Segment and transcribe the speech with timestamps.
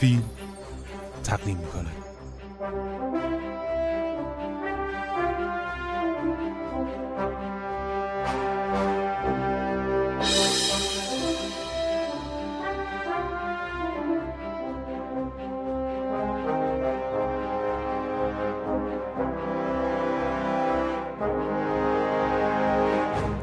[0.00, 0.30] فیلم
[1.24, 1.88] تقدیم می‌کنه.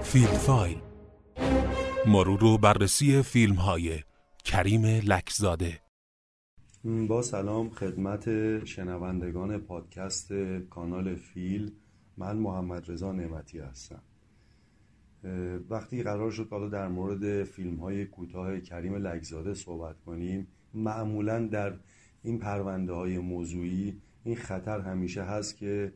[0.03, 0.77] فیلم فایل.
[2.05, 3.99] مرور و بررسی فیلم های
[4.45, 5.84] کریم لکزاده.
[6.85, 8.25] با سلام خدمت
[8.65, 10.33] شنوندگان پادکست
[10.69, 11.71] کانال فیل.
[12.17, 14.01] من محمد رضا نعمتی هستم.
[15.69, 21.73] وقتی قرار شد حالا در مورد فیلم های کوتاه کریم لگزاده صحبت کنیم معمولا در
[22.23, 25.93] این پرونده های موضوعی این خطر همیشه هست که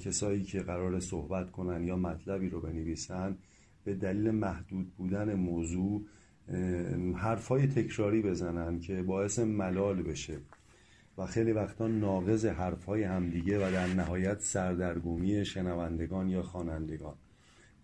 [0.00, 3.38] کسایی که قرار صحبت کنن یا مطلبی رو بنویسن
[3.84, 6.02] به دلیل محدود بودن موضوع
[7.16, 10.38] حرفای تکراری بزنن که باعث ملال بشه.
[11.18, 17.14] و خیلی وقتا ناقض حرفای همدیگه و در نهایت سردرگمی شنوندگان یا خوانندگان.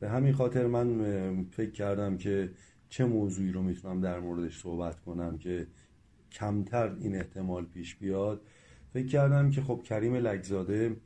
[0.00, 2.50] به همین خاطر من فکر کردم که
[2.88, 5.66] چه موضوعی رو می‌تونم در موردش صحبت کنم که
[6.32, 8.40] کمتر این احتمال پیش بیاد.
[8.92, 10.96] فکر کردم که خب کریم لگزاده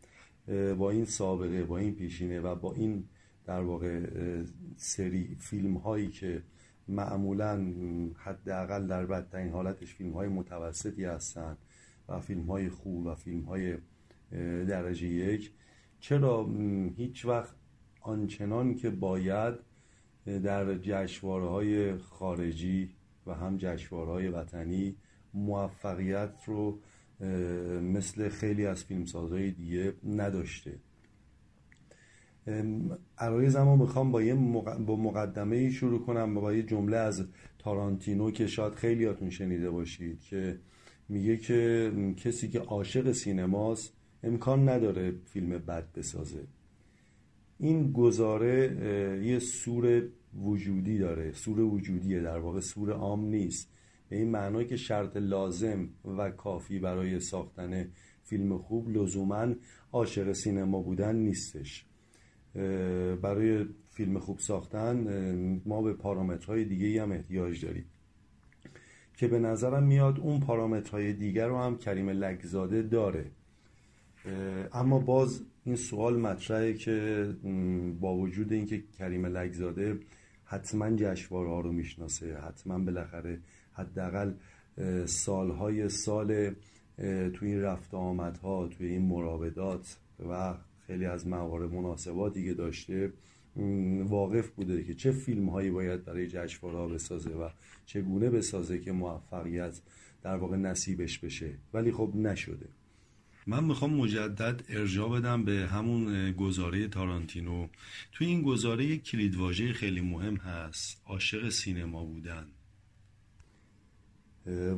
[0.79, 3.05] با این سابقه با این پیشینه و با این
[3.45, 4.06] در واقع
[4.77, 6.42] سری فیلم هایی که
[6.89, 7.72] معمولا
[8.17, 11.56] حداقل در بدترین حالتش فیلم های متوسطی هستن
[12.08, 13.77] و فیلم های خوب و فیلم های
[14.64, 15.53] درجه یک.
[16.00, 16.48] چرا؟
[16.97, 17.55] هیچ وقت
[18.00, 19.55] آنچنان که باید
[20.27, 22.91] در جشواره های خارجی
[23.27, 24.97] و هم جشواره های وطنی
[25.34, 26.78] موفقیت رو
[27.80, 30.75] مثل خیلی از فیلمسازهای دیگه نداشته.
[33.19, 34.35] عرای زمان می‌خوام با یه
[34.87, 37.27] با مقدمه شروع کنم با یه جمله از
[37.59, 40.59] تارانتینو که شاید خیلیاتون شنیده باشید که
[41.09, 46.47] میگه که کسی که عاشق سینماست امکان نداره فیلم بد بسازه.
[47.58, 50.03] این گزاره یه سور
[50.42, 53.73] وجودی داره سور وجودیه در واقع سور عام نیست.
[54.08, 55.89] به این معنای که شرط لازم
[56.19, 57.89] و کافی برای ساختن
[58.23, 59.55] فیلم خوب لزوما
[59.92, 61.88] عاشق سینما بودن نیستش.
[63.23, 67.85] برای فیلم خوب ساختن ما به پارامترهای دیگه هم احتیاج داریم.
[69.17, 73.30] که به نظرم میاد اون پارامترهای دیگر رو هم کریم لگزاده داره.
[74.73, 77.29] اما باز این سوال مطرحه که
[78.01, 79.98] با وجود اینکه کریم لگزاده
[80.45, 83.40] حتما جشنواره ها رو می‌شناسه حتما بالاخره
[83.73, 84.33] حداقل
[85.07, 86.55] سالهای سال
[87.35, 89.96] توی این رفت آمدها توی این مراودات
[90.29, 90.55] و
[90.89, 93.13] خیلی از موارد مناسباتی که داشته.
[94.03, 97.49] واقف بوده که چه فیلم هایی باید برای جشنواره بسازه و
[97.87, 99.81] چگونه بسازه که موفقیت
[100.23, 101.51] در واقع نصیبش بشه.
[101.75, 102.67] ولی خب نشده.
[103.47, 107.67] من می‌خوام مجدد ارجاع بدم به همون گزاره تارانتینو.
[108.13, 111.03] توی این گزاره یک کلیدواژه خیلی مهم هست.
[111.07, 112.47] عاشق سینما بودن.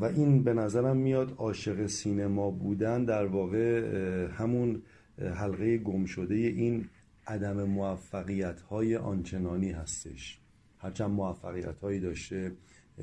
[0.00, 3.86] و این به نظرم میاد عاشق سینما بودن در واقع
[4.32, 4.82] همون
[5.20, 6.88] حلقه گم شده این
[7.26, 10.38] عدم موفقیت های آنچنانی هستش.
[10.78, 12.52] هرچند موفقیت هایی داشته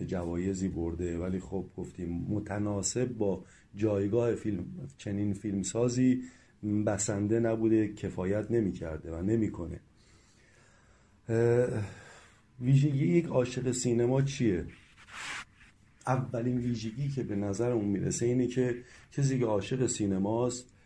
[0.08, 3.46] جوایزی برده ولی خب گفتیم متناسب با
[3.76, 4.66] جایگاه فیلم
[4.98, 6.24] چنین فیلمسازی
[6.86, 9.80] بسنده نبوده کفایت نمی کرده و نمی‌کنه.
[12.62, 14.66] ویژگی یک عاشق سینما چیه؟
[16.08, 18.76] اولین ویژگی که به نظر اون می‌رسه اینه که
[19.12, 20.77] کسی که عاشق سینماست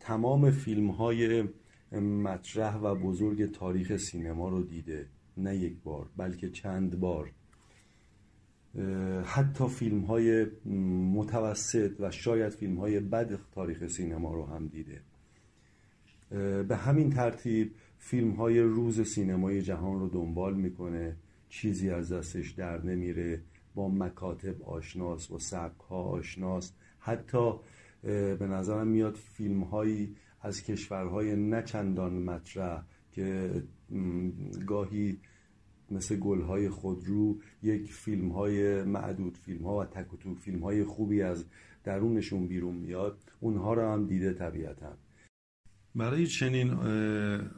[0.00, 1.48] تمام فیلم های
[2.00, 5.06] مطرح و بزرگ تاریخ سینما رو دیده.
[5.36, 7.30] نه یک بار بلکه چند بار.
[9.24, 10.46] حتی فیلم های
[11.14, 15.00] متوسط و شاید فیلم های بد تاریخ سینما رو هم دیده.
[16.64, 21.16] به همین ترتیب فیلم های روز سینمای جهان رو دنبال می‌کنه.
[21.48, 23.40] چیزی از دستش در نمیره.
[23.74, 26.72] با مکاتب آشناس با سبک ها آشناس.
[26.98, 27.52] حتی
[28.02, 33.62] به نظرم میاد فیلم هایی از کشورهای نچندان مطرح که
[34.66, 35.18] گاهی
[35.90, 40.84] مثل گلهای خودرو یک فیلم های معدود فیلم ها و تک و توک فیلم های
[40.84, 41.44] خوبی از
[41.84, 43.18] درونشون بیرون میاد.
[43.40, 44.96] اونها رو هم دیده طبیعتا.
[45.94, 46.74] برای چنین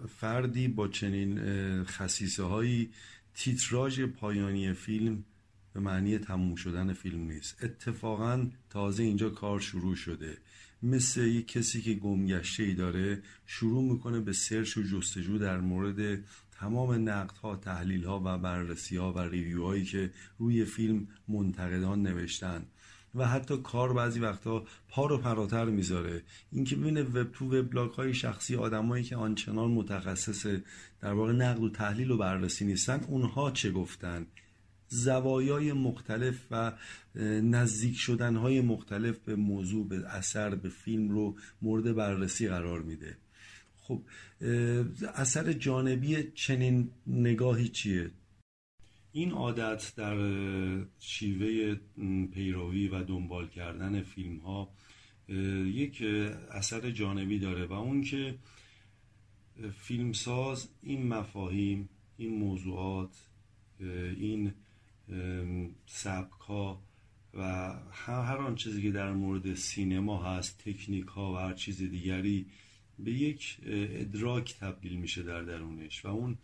[0.08, 1.38] فردی با چنین
[1.84, 2.90] خصیصه هایی
[3.34, 5.25] تیتراژ پایانی فیلم
[5.72, 7.64] به معنی تموم شدن فیلم نیست.
[7.64, 10.38] اتفاقا تازه اینجا کار شروع شده.
[10.82, 16.25] مثل یک کسی که گمگشته ای داره شروع می‌کنه به سرچ و جستجو در مورد
[16.52, 22.02] تمام نقد ها تحلیل ها و بررسی ها و ریویو هایی که روی فیلم منتقدان
[22.02, 22.66] نوشتن.
[23.14, 26.23] و حتی کار بعضی وقتا پا رو فراتر می‌ذاره.
[26.52, 30.46] اینکه ببینه وب تو وبلاگ های شخصی آدمایی که آنچنان متخصص
[31.00, 34.26] در واقع نقد و تحلیل و بررسی نیستن اونها چه گفتن؟
[34.92, 36.72] زوایای مختلف و
[37.42, 43.16] نزدیک شدن های مختلف به موضوع به اثر به فیلم رو مورد بررسی قرار میده.
[43.76, 44.02] خب
[45.14, 48.10] اثر جانبی چنین نگاهی چیه؟
[49.12, 50.16] این عادت در
[50.98, 51.75] شیوه
[52.32, 54.69] پیروی و دنبال کردن فیلم ها
[55.64, 56.02] یک
[56.50, 58.34] اثر جانبی داره و اون که
[59.78, 63.28] فیلمساز این مفاهیم این موضوعات
[64.16, 64.52] این
[65.86, 66.82] سبک ها
[67.34, 72.46] و هر آن چیزی که در مورد سینما هست تکنیک ها و هر چیز دیگری
[72.98, 76.38] به یک ادراک تبدیل میشه در درونش و اون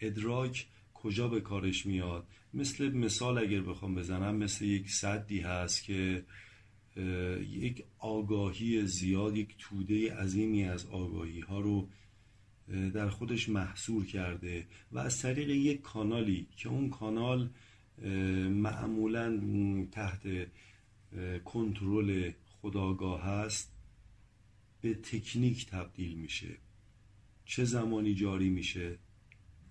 [0.00, 6.24] ادراک کجا به کارش میاد؟ مثل مثال اگر بخوام بزنم مثل یک صدی هست که
[7.50, 11.88] یک آگاهی زیاد یک توده عظیمی از آگاهی ها رو
[12.94, 17.48] در خودش محصور کرده و از طریق یک کانالی که اون کانال
[18.50, 19.40] معمولا
[19.92, 20.22] تحت
[21.44, 22.32] کنترل
[22.62, 23.72] خداگاه هست
[24.80, 26.56] به تکنیک تبدیل میشه.
[27.44, 28.98] چه زمانی جاری میشه؟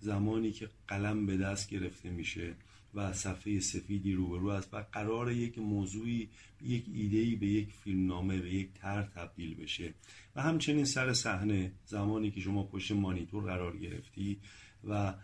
[0.00, 2.54] زمانی که قلم به دست گرفته میشه
[2.94, 6.28] و صفحه سفیدی روبرو است و قرار یک موضوعی
[6.62, 9.94] یک ایدهی به یک فیلمنامه به یک طرح تبدیل بشه.
[10.36, 14.38] و همچنین سر صحنه زمانی که شما پشت مانیتور قرار گرفتی
[14.84, 15.14] و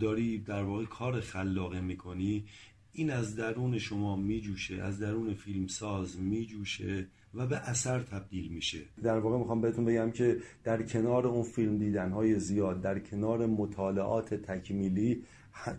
[0.00, 2.44] داری در واقع کار خلاقه می‌کنی
[2.92, 8.80] این از درون شما میجوشه از درون فیلمساز میجوشه و به اثر تبدیل میشه.
[9.02, 13.46] در واقع می‌خوام بهتون بگم که در کنار اون فیلم دیدن های زیاد در کنار
[13.46, 15.22] مطالعات تکمیلی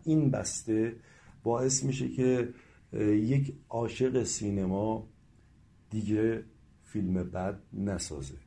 [0.04, 0.96] این بسته
[1.44, 2.50] باعث میشه که
[3.04, 5.08] یک عاشق سینما
[5.90, 6.44] دیگه
[6.84, 8.38] فیلم بد نسازه.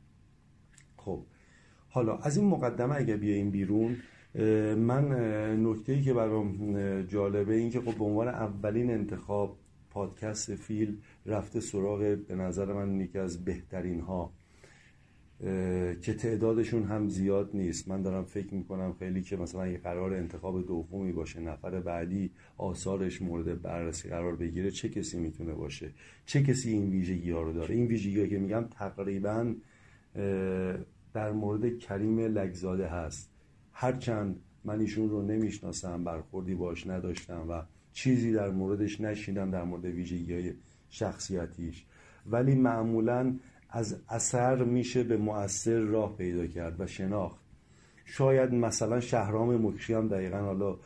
[0.97, 1.25] خب
[1.89, 3.97] حالا از این مقدمه اگه بیایم بیرون
[4.77, 5.11] من
[5.65, 9.57] نکته ای که برام جالبه این که خب به عنوان اولین انتخاب
[9.89, 14.31] پادکست فیل رفته سراغ به نظر من یکی از بهترین ها
[16.01, 17.87] که تعدادشون هم زیاد نیست.
[17.87, 23.21] من دارم فکر می‌کنم خیلی که مثلا یه قرار انتخاب دومی باشه نفر بعدی آثارش
[23.21, 25.91] مورد بررسی قرار بگیره چه کسی می‌تونه باشه؟
[26.25, 29.53] چه کسی این ویژگی ها رو داره؟ این ویژگی که میگم تقریبا
[31.13, 33.36] در مورد کریم لگزاده هست.
[33.79, 37.61] هرچند من ایشون رو نمی‌شناسم برخوردی باش نداشتم و
[37.93, 40.53] چیزی در موردش نشیدم در مورد ویژگی های
[40.89, 41.85] شخصیتیش.
[42.25, 43.35] ولی معمولا
[43.69, 47.41] از اثر میشه به مؤثر راه پیدا کرد و شناخت.
[48.05, 50.77] شاید مثلا شهرام مکشی هم دقیقا حالا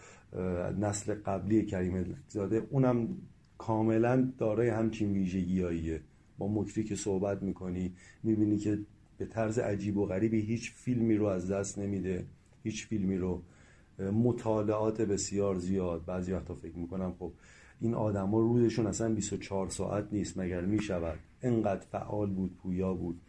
[0.80, 3.18] نسل قبلی کریم زاده اونم
[3.58, 6.02] کاملا دارای همچین ویژگیاییه
[6.38, 7.94] با مکری که صحبت می‌کنی
[8.24, 8.80] می‌بینی که
[9.18, 12.26] به طرز عجیب و غریبی هیچ فیلمی رو از دست نمیده.
[12.64, 13.42] هیچ فیلمی رو
[14.00, 16.06] مطالعات بسیار زیاد.
[16.06, 17.32] بعضی وقتا فکر می‌کنم خب
[17.82, 21.20] این آدما روزشون اصلا 24 ساعت نیست مگر می‌شود.
[21.42, 23.22] انقدر فعال بود پویا بود.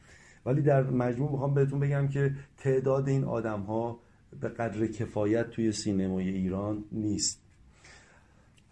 [0.47, 3.99] ولی در مجموع می‌خوام بهتون بگم که تعداد این آدم ها
[4.41, 7.43] به قدر کفایت توی سینمای ایران نیست.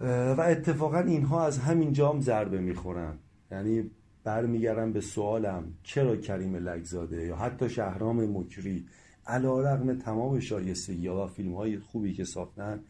[0.01, 3.19] و اتفاقا اینها از همین جام ضربه می‌خورن.
[3.51, 3.91] یعنی
[4.25, 8.87] برمیگردم به سوالم چرا کریم لگزاده یا حتی شهرام مکری
[9.31, 12.81] علا رقم تمام شایستگی و فیلم های خوبی که ساختن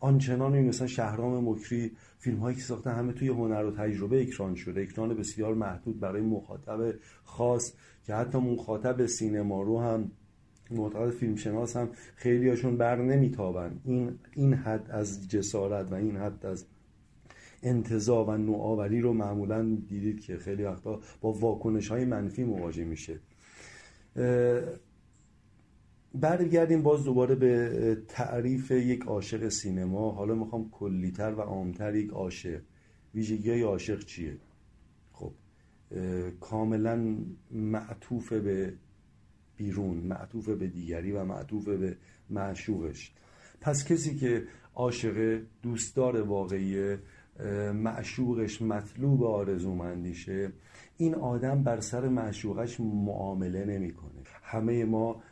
[0.00, 4.82] آنچنان مثلا شهرام مکری فیلم هایی که ساختن همه توی هنر و تجربه اکران شده.
[4.82, 7.72] اکران بسیار محدود برای مخاطب خاص
[8.06, 10.10] که حتی مخاطب سینما رو هم
[10.70, 13.80] معتقد فیلمشناس هم خیلی هاشون بر نمیتابن.
[13.84, 16.66] این این حد از جسارت و این حد از
[17.62, 23.18] انتظا و نوآوری رو معمولا دیدید که خیلی وقتا با واکنش های منفی مواجه میشه.
[26.20, 30.10] برگردیم باز دوباره به تعریف یک عاشق سینما.
[30.10, 32.60] حالا می‌خوام کلیتر و عامتر یک عاشق.
[33.14, 34.36] ویژگی های عاشق چیه؟
[35.12, 35.32] خب
[36.40, 37.16] کاملا
[37.50, 38.74] معطوف به
[39.56, 41.96] بیرون معطوف به دیگری و معطوف به
[42.30, 43.12] معشوقش.
[43.60, 44.44] پس کسی که
[44.74, 46.96] عاشق دوستدار واقعی
[47.74, 50.52] معشوقش مطلوب آرزومندیشه
[50.96, 54.22] این آدم بر سر معشوقش معامله نمی‌کنه.
[54.42, 55.22] همه ما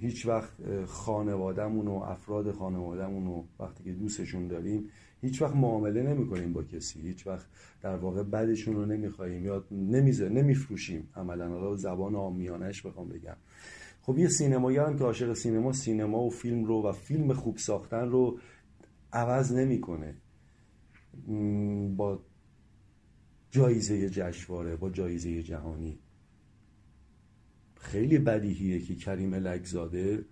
[0.00, 4.88] هیچ وقت خانوادهمون و افراد خانوادهمون رو وقتی که دوستشون داریم
[5.20, 7.00] هیچ وقت معامله نمی کنیم با کسی.
[7.00, 7.46] هیچ وقت
[7.82, 11.08] در واقع بدشون رو نمی‌خواهیم یا نمیزه نمیفروشیم.
[11.16, 13.36] عملا حالا زبان آمیانش بخوام بگم.
[14.02, 18.08] خب یه سینماگر هم که عاشق سینما سینما و فیلم رو و فیلم خوب ساختن
[18.08, 18.38] رو
[19.12, 20.14] عوض نمی‌کنه.
[21.96, 22.20] با
[23.50, 25.98] جایزه جشواره با جایزه جهانی.
[27.88, 30.24] خیلی بدیهیه که کریم لگزاده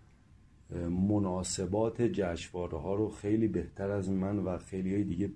[0.90, 5.30] مناسبات جشواره ها رو خیلی بهتر از من و خیلی های دیگه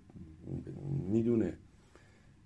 [1.08, 1.52] می‌دونه.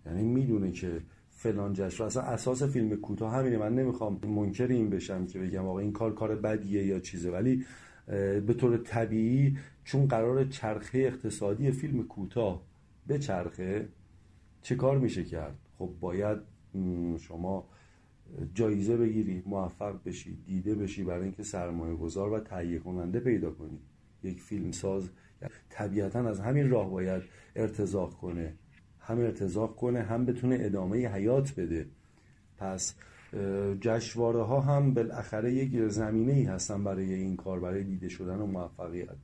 [0.06, 1.00] یعنی می‌دونه که
[1.30, 3.58] فلان جشن اصلا اساس فیلم کوتاه همینه.
[3.58, 7.30] من نمی‌خوام منکر این بشم که بگم آقا این کار کار بدیه یا چیزه.
[7.30, 7.64] ولی
[8.46, 12.62] به طور طبیعی چون قرار چرخه اقتصادی فیلم کوتاه
[13.06, 13.88] به چرخه
[14.62, 16.38] چه کار میشه کرد؟ خب باید
[17.18, 17.68] شما
[18.54, 23.78] جایزه بگیری موفق بشی دیده بشی برای اینکه سرمایه گذار و تهیه کننده پیدا کنی.
[24.22, 25.10] یک فیلم ساز
[25.70, 27.22] طبیعتا از همین راه باید
[27.56, 28.54] ارتزاق کنه.
[29.00, 31.86] هم ارتزاق کنه هم بتونه ادامه حیات بده.
[32.58, 32.94] پس
[33.80, 38.46] جشواره ها هم بالاخره یک زمینه ای هستن برای این کار برای دیده شدن و
[38.46, 39.16] موفقیت.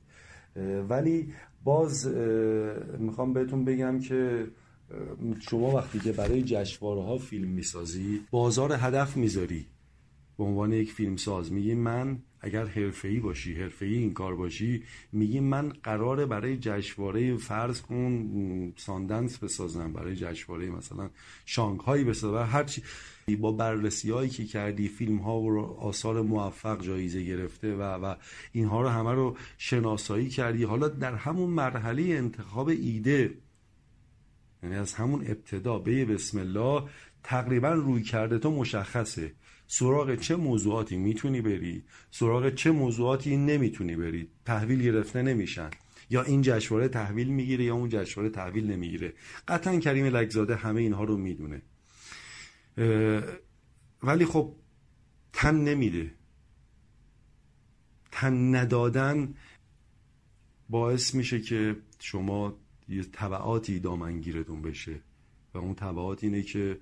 [0.89, 2.07] ولی باز
[2.99, 4.47] می‌خوام بهتون بگم که
[5.49, 9.65] شما وقتی که برای جشواره ها فیلم می‌سازی بازار هدف می‌ذاری.
[10.37, 15.39] به عنوان یک فیلم ساز میگی من اگر حرفه‌ای باشی حرفه‌ای این کار باشی میگی
[15.39, 21.09] من قراره برای جشنواره فرض کن ساندنس بسازم برای جشنواره مثلا
[21.45, 22.81] شانگهای بسازم هر چی.
[23.39, 28.15] با بررسی هایی که کردی فیلم ها و آثار موفق جایزه گرفته و و
[28.51, 30.63] اینها رو همه رو شناسایی کردی.
[30.63, 33.33] حالا در همون مرحله انتخاب ایده
[34.63, 36.83] یعنی از همون ابتدا به بسم الله
[37.23, 39.33] تقریبا روی کرده تو مشخصه.
[39.67, 45.69] سراغ چه موضوعاتی می‌تونی بری؟ سراغ چه موضوعاتی نمی‌تونی بری؟ تحویل گرفته نمیشن.
[46.09, 49.13] یا این جشنواره تحویل می‌گیره یا اون جشنواره تحویل نمی‌گیره.
[49.47, 51.61] قطعا کریم لگزاده همه اینها رو می‌دونه.
[54.03, 54.55] ولی خب
[55.33, 56.11] تن نمیده.
[58.11, 59.33] تن ندادن
[60.69, 62.60] باعث میشه که شما
[62.91, 65.01] یه طبعاتی دامنگیرتون بشه.
[65.53, 66.79] و اون طبعات اینه که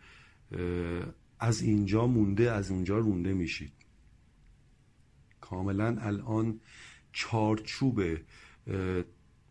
[1.40, 3.72] از اینجا مونده از اونجا رونده میشید.
[5.42, 6.60] کاملا الان
[7.12, 8.02] چارچوب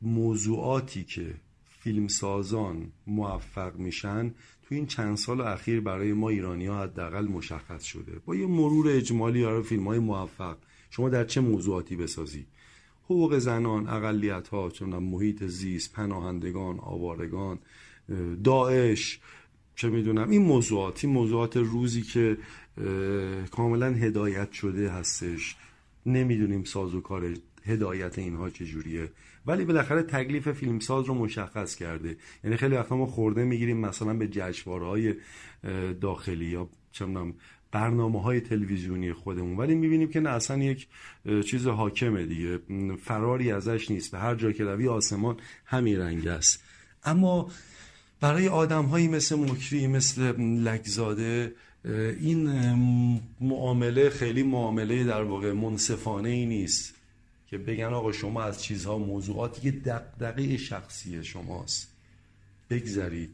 [0.03, 1.35] موضوعاتی که
[1.65, 8.19] فیلمسازان موفق میشن تو این چند سال اخیر برای ما ایرانی ها حداقل مشخص شده.
[8.19, 10.57] با یه مرور اجمالی برای فیلم های موفق.
[10.91, 12.47] شما در چه موضوعاتی بسازی؟
[13.11, 17.59] حقوق زنان اقلیت ها چون محیط زیست پناهندگان آوارگان
[18.45, 19.21] داعش
[19.75, 22.37] چه می‌دونم این موضوعات این موضوعات روزی که
[23.51, 25.57] کاملا هدایت شده هستش.
[26.07, 27.35] نمی‌دونیم سازوکار
[27.65, 29.11] هدایت اینها چجوریه
[29.47, 32.17] ولی بالاخره تکلیف فیلمساز رو مشخص کرده.
[32.45, 35.15] یعنی خیلی وقتا ما خورده می‌گیریم مثلا به جشنواره های
[36.01, 37.07] داخلی یا چه
[37.73, 39.57] برنامه های تلویزیونی خودمون.
[39.57, 40.87] ولی می‌بینیم که نه اصلا یک
[41.47, 42.59] چیز حاکمه دیگه.
[43.05, 44.11] فراری ازش نیست.
[44.11, 46.63] به هر جا که روی آسمان همین رنگ است.
[47.05, 47.51] اما
[48.21, 51.55] برای آدم هایی مثل مکری مثل لگزاده
[52.21, 52.49] این
[53.41, 56.95] معامله خیلی معامله در واقع منصفانه ای نیست
[57.51, 61.89] که بگن آقا شما از چیزها موضوعاتی که دقدقه شخصی شماست.
[62.71, 63.31] بگذرید.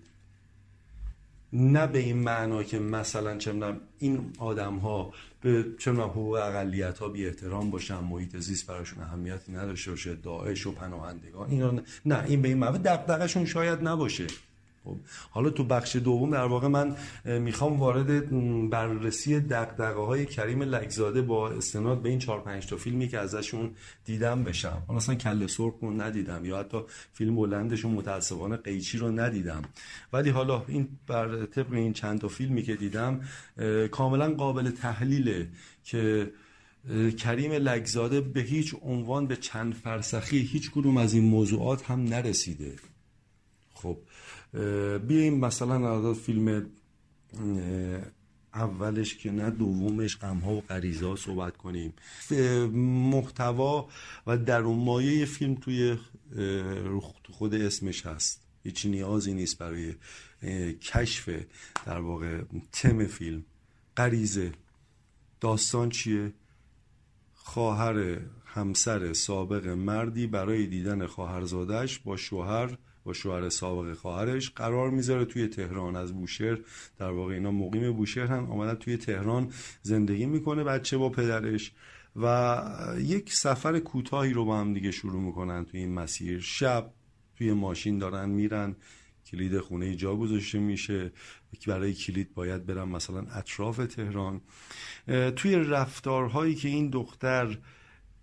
[1.55, 7.09] نه به این معنا که مثلا چه این آدم ها به چه حقوق اقلیت ها
[7.09, 11.75] بی احترام باشن محیط زیست براشون اهمیتی نداشته باشه داعش و پناهندگان اینا
[12.07, 14.27] نه این به این معنا دغدغه‌شون شاید نباشه.
[14.85, 14.97] خب.
[15.31, 18.31] حالا تو بخش دوم در واقع من می‌خوام وارد
[18.71, 23.71] بررسی دقدقه های کریم لگزاده با استناد به این چهار پنج تا فیلمی که ازشون
[24.05, 24.83] دیدم بشم.
[24.87, 26.79] حالا اصلا کل سرخ رو ندیدم یا حتی
[27.13, 29.63] فیلم بلندشون متاسفانه قیچی رو ندیدم.
[30.13, 33.21] ولی حالا این بر طبق این چند تا فیلمی که دیدم
[33.91, 35.49] کاملا قابل تحلیله
[35.85, 36.31] که
[37.19, 42.73] کریم لگزاده به هیچ عنوان به چند فرسخی هیچ کدوم از این موضوعات هم نرسیده.
[43.75, 43.99] خب
[44.99, 46.67] بیایم مثلا از فیلم
[48.55, 51.93] اولش که نه دومش غمها و غریزه صحبت کنیم.
[53.11, 53.89] محتوا
[54.27, 55.99] و درون مایه فیلم توی
[57.31, 58.41] خود اسمش هست.
[58.63, 59.95] هیچ نیازی نیست برای
[60.75, 61.29] کشف
[61.87, 63.45] در واقع تم فیلم.
[63.97, 64.53] غریزه.
[65.41, 66.33] داستان چیه؟
[67.35, 75.25] خواهر همسر سابق مردی برای دیدن خواهرزادش با شوهر با شوهر سابق خواهرش قرار می‌ذاره
[75.25, 75.97] توی تهران.
[75.97, 76.59] از بوشهر
[76.99, 81.73] در واقع اینا مقیم بوشهر هم آمدن توی تهران زندگی می‌کنه بچه با پدرش
[82.17, 82.63] و
[82.99, 86.41] یک سفر کوتاهی رو با هم دیگه شروع می‌کنن توی این مسیر.
[86.41, 86.91] شب
[87.39, 88.77] توی ماشین دارن میرن.
[89.27, 91.13] کلید خونه جا گذاشته میشه.
[91.67, 94.41] برای کلید باید برن مثلا اطراف تهران.
[95.37, 97.59] توی رفتارهایی که این دختر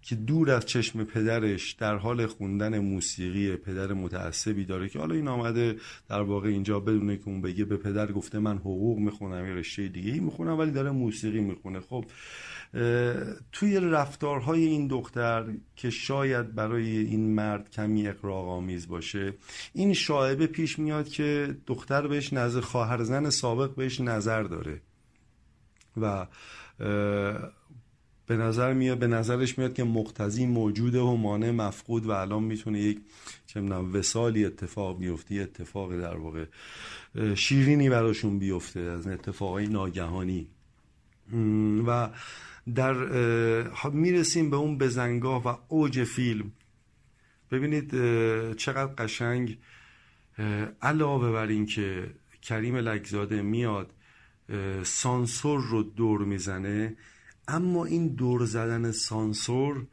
[0.01, 5.27] که دور از چشم پدرش در حال خوندن موسیقی پدر متعصبی داره که حالا این
[5.27, 5.75] آمده
[6.09, 9.87] در واقع اینجا بدونه که اون بگه به پدر گفته من حقوق می‌خونم یه رشته
[9.87, 11.79] دیگه ای می‌خونم ولی داره موسیقی می‌خونه.
[11.79, 12.05] خب
[13.51, 19.33] توی رفتارهای این دختر که شاید برای این مرد کمی اقراق آمیز باشه
[19.73, 24.81] این شاعبه پیش میاد که دختر بهش نظر خواهر زن سابق بهش نظر داره
[25.97, 26.27] و
[28.31, 32.79] به نظر میاد به نظرش میاد که مقتضی موجوده و مانع مفقود و الان می‌تونه
[32.79, 32.99] یک
[33.47, 36.45] چه می‌دونم وسالی اتفاق بیفته اتفاق در واقع
[37.35, 40.47] شیرینی براشون بیفته از اتفاقای ناگهانی.
[41.87, 42.09] و
[42.75, 42.93] در
[43.93, 46.51] می‌رسیم به اون بزنگاه و اوج فیلم.
[47.51, 47.91] ببینید
[48.55, 49.57] چقدر قشنگ
[50.81, 52.07] علاوه بر این که
[52.41, 53.93] کریم لگزاده میاد
[54.83, 56.95] سانسور رو دور می‌زنه
[57.51, 59.87] اما این دور زدن سانسور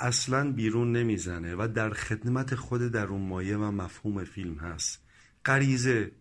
[0.00, 5.00] اصلا بیرون نمی‌زنه و در خدمت خود در اون مایه و مفهوم فیلم هست.
[5.44, 6.12] غریزه.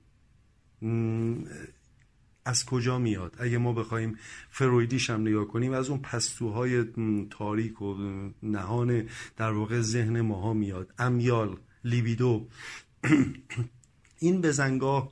[2.46, 4.18] از کجا میاد؟ اگه ما بخوایم
[4.50, 6.86] فرویدیش هم نگاه کنیم از اون پستوهای
[7.30, 7.96] تاریک و
[8.44, 10.94] نهان در واقع ذهن ماها میاد.
[11.00, 12.48] امیال لیبیدو.
[14.20, 15.12] این بزنگاه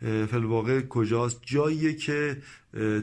[0.00, 2.42] فلواقع کجاست؟ جاییه که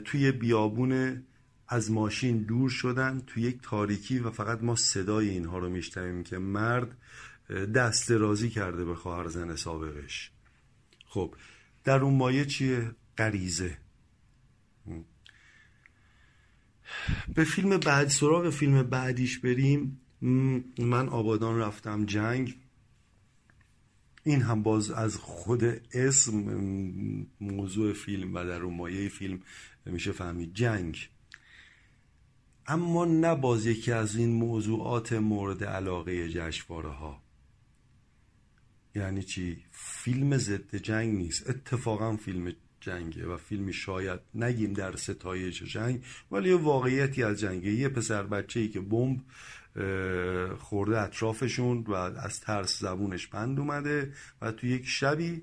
[0.05, 1.23] توی بیابون
[1.67, 6.37] از ماشین دور شدن توی یک تاریکی و فقط ما صدای اینها رو میشنویم که
[6.37, 6.97] مرد
[7.75, 10.31] دست رازی کرده به خواهر زن سابقش.
[11.05, 11.35] خب
[11.83, 13.77] در اون مایه چیه؟ غریزه.
[17.35, 20.01] به فیلم بعد سراغ فیلم بعدیش بریم.
[20.79, 22.59] من آبادان رفتم جنگ.
[24.23, 26.35] این هم باز از خود اسم
[27.41, 29.39] موضوع فیلم و در اون مایه فیلم
[29.85, 30.53] میشه فهمید.
[30.53, 31.09] جنگ.
[32.67, 37.21] اما نه باز یکی از این موضوعات مورد علاقه جشنواره ها
[38.95, 41.49] یعنی چی؟ فیلم ضد جنگ نیست.
[41.49, 47.71] اتفاقا فیلم جنگه و فیلمی شاید نگیم در ستایش جنگ ولی یه واقعیتی از جنگه.
[47.71, 49.21] یه پسر بچه ای که بمب
[50.57, 55.41] خورده اطرافشون و از ترس زبونش بند اومده و تو یک شبی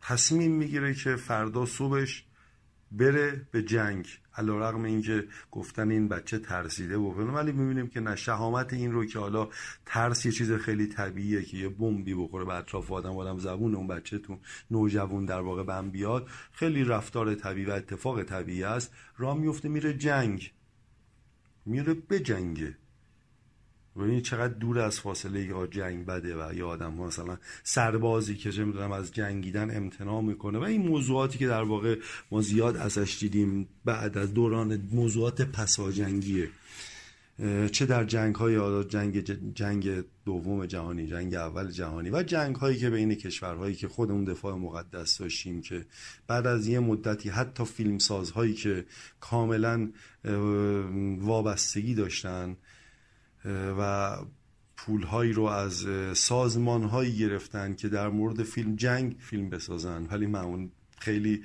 [0.00, 2.24] تصمیم می‌گیره که فردا صبحش
[2.92, 4.06] بره به جنگ.
[4.36, 9.04] علا رقم اینکه گفتن این بچه ترسیده و ولی می‌بینیم که نه شهامت این رو
[9.04, 9.48] که حالا
[9.86, 13.86] ترس یه چیز خیلی طبیعیه که یه بمبی بخوره به اطراف آدم آدم زبون اون
[13.86, 14.38] بچه تو
[14.70, 16.28] نوجوان در واقع بم بیاد.
[16.52, 18.92] خیلی رفتار طبیعی و اتفاق طبیعی است.
[19.16, 20.52] را میفته میره جنگ.
[21.66, 22.76] میره به جنگه
[23.96, 28.52] ببینید چقدر دور از فاصله یا جنگ بده و یا آدم ها مثلا سربازی که
[28.52, 31.96] چه می‌دونم از جنگیدن امتناع می‌کنه و این موضوعاتی که در واقع
[32.30, 36.48] ما زیاد ازش دیدیم بعد از دوران موضوعات پساجنگیه.
[37.72, 42.90] چه در جنگ های جنگ جنگ دوم جهانی جنگ اول جهانی و جنگ هایی که
[42.90, 45.86] بین کشورهایی که خودمون دفاع مقدس داشتیم که
[46.26, 47.98] بعد از یه مدتی حتی فیلم
[48.34, 48.84] هایی که
[49.20, 49.88] کاملا
[51.20, 52.56] وابستگی داشتن
[53.78, 54.16] و
[54.76, 60.06] پولهایی رو از سازمان هایی گرفتن که در مورد فیلم جنگ فیلم بسازن.
[60.10, 61.42] ولی من خیلی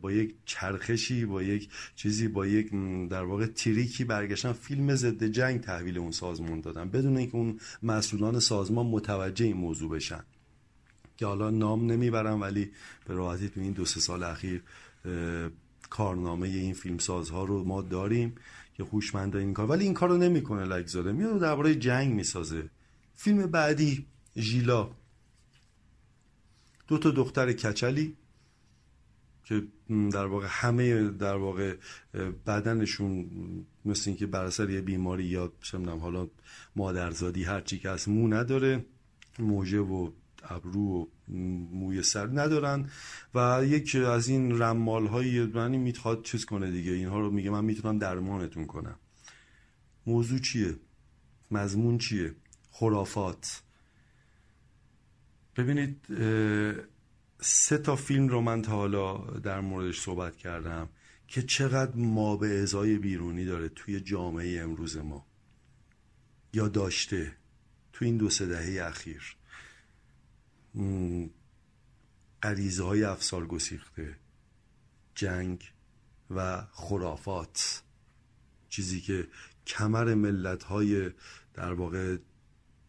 [0.00, 2.70] با یک چرخشی با یک چیزی با یک
[3.10, 6.88] در واقع تریکی برگشتن فیلم ضد جنگ تحویل اون سازمان دادن.
[6.88, 10.24] بدون اینکه اون مسئولان سازمان متوجه این موضوع بشن.
[11.16, 12.70] که حالا نام نمی‌برم ولی
[13.06, 14.62] به راحتی تو این دو سه سال اخیر
[15.90, 18.34] کارنامه این فیلمسازها رو ما داریم.
[18.76, 19.66] که خوشمند این کار.
[19.66, 22.70] ولی این کار رو نمی‌کنه لگزاده میاد درباره جنگ می‌سازه.
[23.14, 24.90] فیلم بعدی ژیلا.
[26.88, 28.16] دو تا دختر کچلی
[29.44, 29.62] که
[30.12, 31.76] در واقع همه در واقع
[32.46, 33.30] بدنشون
[33.84, 36.28] مثل اینکه بر اثر یه بیماری یا چه حالا
[36.76, 38.84] مادرزادی هر چی که از مو نداره.
[39.38, 40.10] موجه و
[40.44, 41.06] ابرو و
[41.72, 42.90] موی سر ندارن
[43.34, 46.92] و یک از این رمال های من می‌خواد چیز کنه دیگه.
[46.92, 48.98] اینها رو میگه من می‌تونم درمانتون کنم.
[50.06, 50.76] موضوع چیه؟
[51.50, 52.34] مضمون چیه؟
[52.70, 53.62] خرافات.
[55.56, 56.06] ببینید
[57.40, 60.88] سه تا فیلم رو من تا حالا در موردش صحبت کردم
[61.28, 65.26] که چقدر ما به ازای بیرونی داره توی جامعه امروز ما.
[66.52, 67.32] یا داشته.
[67.92, 69.36] تو این دو سه دهه اخیر.
[72.42, 74.16] غریزه های افسار گسیخته
[75.14, 75.72] جنگ
[76.30, 77.82] و خرافات.
[78.68, 79.28] چیزی که
[79.66, 81.10] کمر ملت های
[81.54, 82.16] در واقع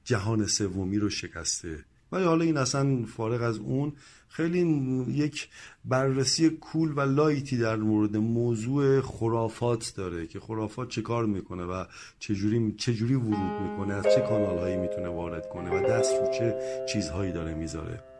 [0.03, 1.85] جهان سومی رو شکسته.
[2.11, 3.93] ولی حالا این اصلا فارغ از اون
[4.29, 4.59] خیلی
[5.07, 5.49] یک
[5.85, 11.85] بررسی کول و لایتی در مورد موضوع خرافات داره که خرافات چه کار می‌کنه و
[12.19, 16.55] چجوری, چجوری ورود می‌کنه از چه کانال هایی می‌تونه وارد کنه و دست رو چه
[16.93, 18.16] چیزهایی داره می‌ذاره.